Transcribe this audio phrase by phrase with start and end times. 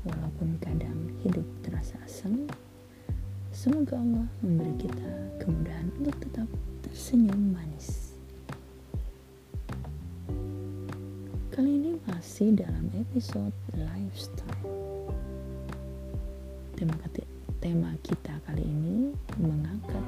[0.00, 2.48] Walaupun kadang hidup terasa asam,
[3.52, 6.48] semoga Allah memberi kita kemudahan untuk tetap
[6.80, 8.16] tersenyum manis.
[11.52, 15.12] Kali ini masih dalam episode lifestyle.
[16.80, 16.96] Tema,
[17.60, 20.06] tema kita kali ini mengangkat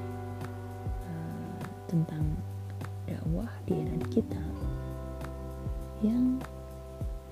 [1.04, 1.60] uh,
[1.92, 2.24] tentang
[3.04, 4.48] dakwah di era digital
[6.00, 6.40] yang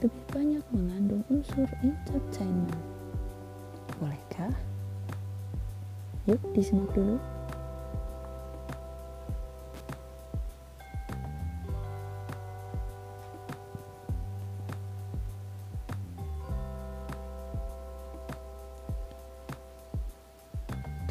[0.00, 2.72] lebih banyak mengandung unsur entertainment.
[4.00, 4.48] Bolehkah?
[6.24, 7.20] Yuk disimak dulu.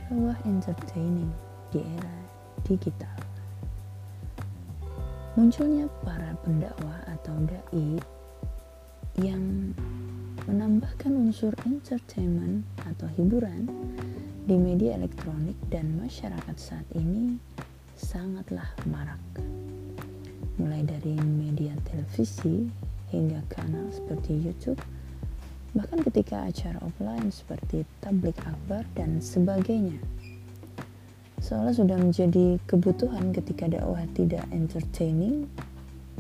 [0.02, 1.30] Dakwah entertaining
[1.70, 2.18] di era
[2.66, 3.14] digital.
[5.38, 8.02] Munculnya para pendakwah atau dai
[9.20, 9.76] yang
[10.48, 13.70] menambahkan unsur entertainment atau hiburan
[14.50, 17.38] di media elektronik dan masyarakat saat ini
[17.94, 19.22] sangatlah marak.
[20.58, 22.66] Mulai dari media televisi
[23.14, 24.82] hingga kanal seperti YouTube,
[25.78, 30.02] bahkan ketika acara offline seperti tablik akbar dan sebagainya
[31.40, 35.48] seolah sudah menjadi kebutuhan ketika dakwah tidak entertaining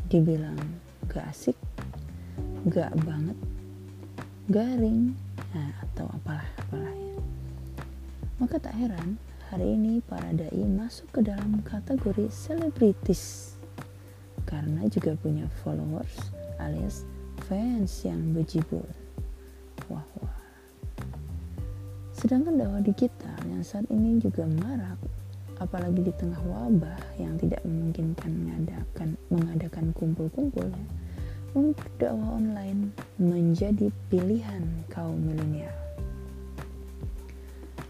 [0.07, 0.57] dibilang
[1.11, 1.59] gak asik
[2.67, 3.37] gak banget.
[4.51, 5.15] Garing.
[5.55, 7.15] Nah, atau apalah apalah ya.
[8.43, 9.15] Maka tak heran
[9.47, 13.55] hari ini para dai masuk ke dalam kategori selebritis.
[14.43, 17.07] Karena juga punya followers alias
[17.47, 18.83] fans yang bejibul.
[19.87, 20.37] Wah wah.
[22.11, 24.99] Sedangkan dakwah digital yang saat ini juga marak
[25.59, 30.85] apalagi di tengah wabah yang tidak memungkinkan mengadakan mengadakan kumpul-kumpul ya,
[31.57, 35.73] untuk dakwah online menjadi pilihan kaum milenial.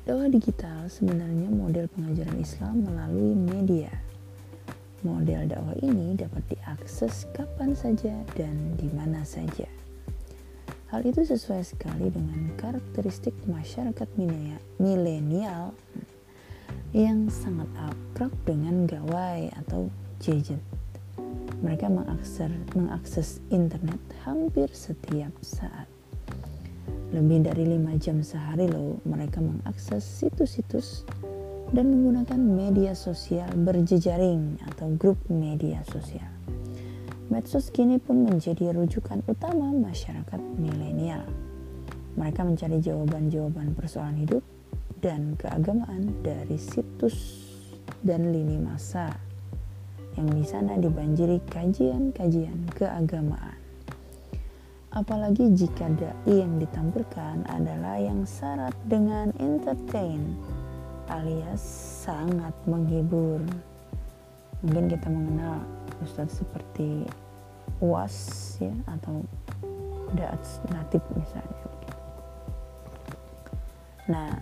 [0.07, 3.93] Dakwah digital sebenarnya model pengajaran Islam melalui media.
[5.05, 9.69] Model dakwah ini dapat diakses kapan saja dan di mana saja.
[10.89, 14.09] Hal itu sesuai sekali dengan karakteristik masyarakat
[14.81, 15.77] milenial
[16.89, 20.78] yang sangat akrab dengan gawai atau gadget.
[21.59, 25.91] Mereka mengakses, mengakses internet hampir setiap saat.
[27.09, 31.03] Lebih dari lima jam sehari loh mereka mengakses situs-situs
[31.73, 36.29] dan menggunakan media sosial berjejaring atau grup media sosial.
[37.29, 41.25] Medsos kini pun menjadi rujukan utama masyarakat milenial.
[42.17, 44.41] Mereka mencari jawaban-jawaban persoalan hidup
[44.97, 47.45] dan keagamaan dari situs
[48.01, 49.28] dan lini masa
[50.19, 53.55] yang di sana dibanjiri kajian-kajian keagamaan.
[54.91, 60.35] Apalagi jika dai yang ditampilkan adalah yang syarat dengan entertain
[61.07, 61.63] alias
[62.03, 63.39] sangat menghibur.
[64.59, 65.63] Mungkin kita mengenal
[66.03, 67.07] ustadz seperti
[67.79, 69.23] Was ya atau
[70.19, 71.63] Daats Natib misalnya.
[74.09, 74.33] Nah,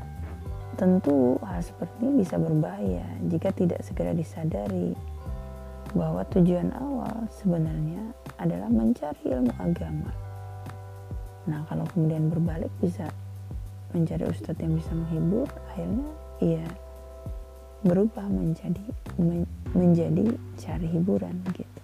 [0.78, 4.94] Tentu hal seperti ini bisa berbahaya jika tidak segera disadari
[5.96, 8.02] bahwa tujuan awal sebenarnya
[8.42, 10.12] adalah mencari ilmu agama.
[11.48, 13.08] Nah, kalau kemudian berbalik bisa
[13.96, 16.10] mencari ustadz yang bisa menghibur, akhirnya
[16.44, 16.68] ia
[17.88, 18.84] berubah menjadi
[19.16, 21.82] men, menjadi cari hiburan gitu.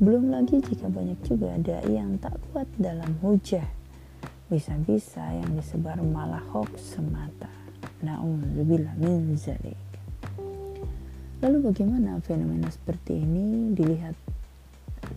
[0.00, 3.66] Belum lagi jika banyak juga dai yang tak kuat dalam hujah
[4.48, 7.50] bisa-bisa yang disebar malah hoax semata.
[8.04, 9.83] Na'udzubillah min zalik.
[11.42, 14.14] Lalu bagaimana fenomena seperti ini dilihat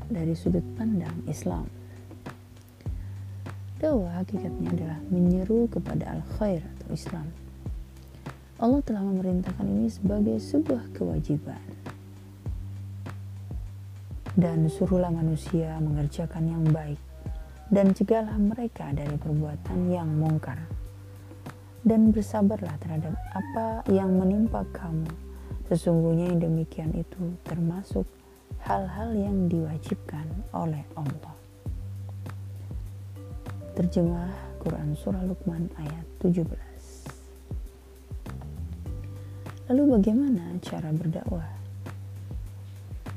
[0.09, 1.69] dari sudut pandang Islam?
[3.77, 7.29] Dakwah hakikatnya adalah menyeru kepada al-khair atau Islam.
[8.57, 11.61] Allah telah memerintahkan ini sebagai sebuah kewajiban.
[14.33, 16.97] Dan suruhlah manusia mengerjakan yang baik
[17.69, 20.57] dan cegahlah mereka dari perbuatan yang mungkar.
[21.85, 25.26] Dan bersabarlah terhadap apa yang menimpa kamu.
[25.67, 28.07] Sesungguhnya yang demikian itu termasuk
[28.63, 30.23] hal-hal yang diwajibkan
[30.55, 31.35] oleh Allah.
[33.75, 34.31] Terjemah
[34.63, 36.47] Quran Surah Luqman ayat 17
[39.67, 41.51] Lalu bagaimana cara berdakwah?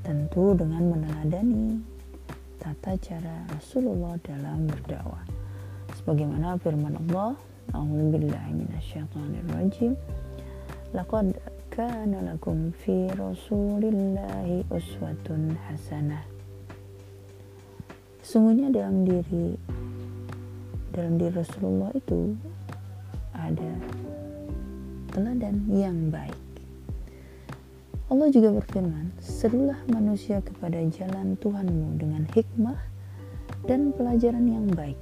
[0.03, 1.79] Tentu dengan meneladani
[2.59, 5.23] tata cara Rasulullah dalam berdakwah.
[5.95, 7.39] Sebagaimana firman Allah,
[7.71, 9.95] A'udzubillahi minasyaitonirrajim.
[10.91, 11.39] Laqad
[11.71, 16.27] kana lakum fi Rasulillahi uswatun hasanah.
[18.21, 19.55] sesungguhnya dalam diri
[20.91, 22.35] dalam diri Rasulullah itu
[23.33, 23.71] ada
[25.15, 26.37] teladan yang baik
[28.11, 32.75] Allah juga berfirman, serulah manusia kepada jalan Tuhanmu dengan hikmah
[33.71, 34.99] dan pelajaran yang baik,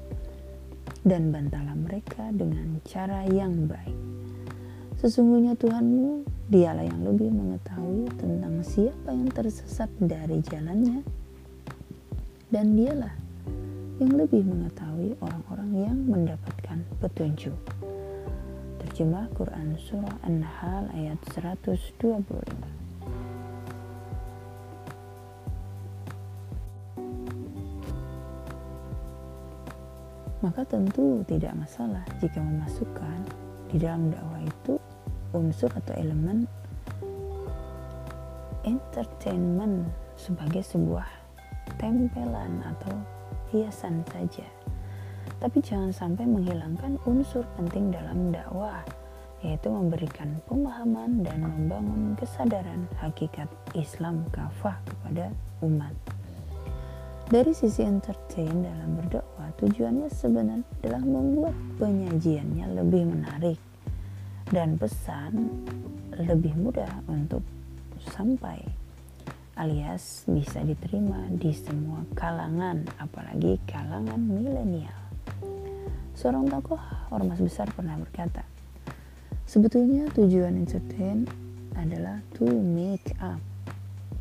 [1.08, 3.96] dan bantalah mereka dengan cara yang baik.
[5.00, 11.04] Sesungguhnya Tuhanmu, dialah yang lebih mengetahui tentang siapa yang tersesat dari jalannya,
[12.48, 13.12] dan dialah
[14.00, 17.60] yang lebih mengetahui orang-orang yang mendapatkan petunjuk.
[18.80, 22.78] Terjemah Quran Surah An-Nahl ayat 125
[30.38, 33.18] maka tentu tidak masalah jika memasukkan
[33.74, 34.78] di dalam dakwah itu
[35.32, 36.48] unsur atau elemen
[38.68, 39.88] entertainment
[40.18, 41.06] sebagai sebuah
[41.80, 42.94] tempelan atau
[43.54, 44.44] hiasan saja.
[45.38, 48.82] Tapi jangan sampai menghilangkan unsur penting dalam dakwah,
[49.44, 53.46] yaitu memberikan pemahaman dan membangun kesadaran hakikat
[53.78, 55.30] Islam kafah kepada
[55.62, 55.94] umat.
[57.28, 63.67] Dari sisi entertain dalam berdakwah, tujuannya sebenarnya adalah membuat penyajiannya lebih menarik
[64.48, 65.52] dan pesan
[66.16, 67.44] lebih mudah untuk
[68.16, 68.64] sampai
[69.58, 74.94] alias bisa diterima di semua kalangan, apalagi kalangan milenial.
[76.14, 76.80] Seorang tokoh
[77.12, 78.46] ormas besar pernah berkata,
[79.44, 81.26] sebetulnya tujuan entertain
[81.74, 83.42] adalah to make up,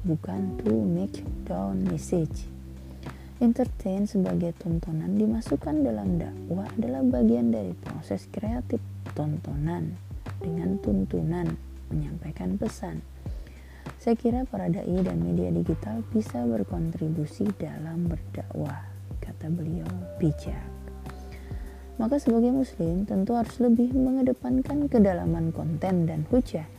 [0.03, 2.49] bukan to make down message.
[3.37, 8.81] Entertain sebagai tontonan dimasukkan dalam dakwah adalah bagian dari proses kreatif
[9.13, 10.06] tontonan
[10.41, 11.57] dengan tuntunan
[11.89, 13.01] menyampaikan pesan.
[13.97, 18.83] Saya kira para dai dan media digital bisa berkontribusi dalam berdakwah,
[19.23, 19.87] kata beliau
[20.19, 20.63] bijak.
[21.97, 26.69] Maka sebagai muslim tentu harus lebih mengedepankan kedalaman konten dan hujah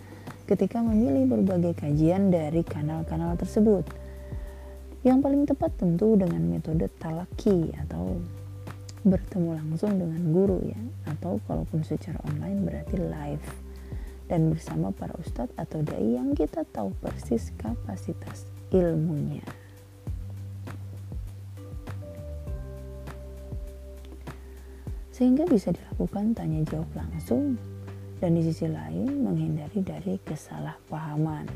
[0.47, 3.83] ketika memilih berbagai kajian dari kanal-kanal tersebut
[5.03, 8.19] yang paling tepat tentu dengan metode talaki atau
[9.09, 10.81] bertemu langsung dengan guru ya.
[11.09, 13.49] Atau kalaupun secara online berarti live.
[14.29, 19.45] Dan bersama para ustadz atau dai yang kita tahu persis kapasitas ilmunya.
[25.11, 27.59] Sehingga bisa dilakukan tanya jawab langsung.
[28.23, 31.49] Dan di sisi lain menghindari dari kesalahpahaman.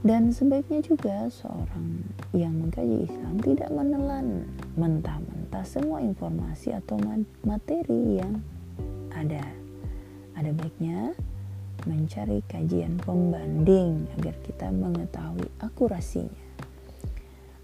[0.00, 2.00] Dan sebaiknya juga seorang
[2.32, 4.48] yang mengkaji Islam tidak menelan
[4.80, 6.94] mentah-mentah semua informasi atau
[7.42, 8.38] materi yang
[9.10, 9.42] ada.
[10.38, 11.12] Ada baiknya
[11.84, 16.46] mencari kajian pembanding agar kita mengetahui akurasinya.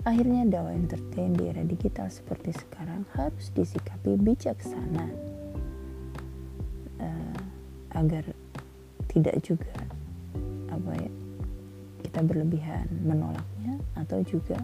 [0.06, 5.06] Akhirnya dakwah entertain di era digital seperti sekarang harus disikapi bijaksana
[7.02, 7.40] uh,
[7.90, 8.22] agar
[9.10, 9.74] tidak juga
[10.70, 11.10] apa ya
[12.06, 14.60] kita berlebihan menolaknya atau juga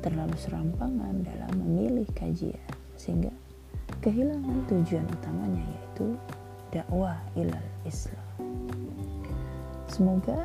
[0.00, 2.60] terlalu serampangan dalam memilih kajian
[2.96, 3.32] sehingga
[4.00, 6.16] kehilangan tujuan utamanya yaitu
[6.72, 8.26] dakwah ilal Islam.
[9.88, 10.44] Semoga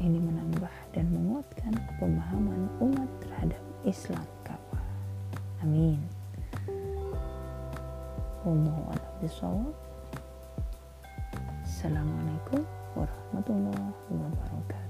[0.00, 4.84] ini menambah dan menguatkan pemahaman umat terhadap Islam kafah.
[5.64, 6.00] Amin.
[11.64, 12.60] Assalamualaikum
[12.96, 14.83] warahmatullahi wabarakatuh.